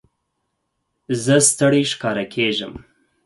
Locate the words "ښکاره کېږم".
1.91-2.73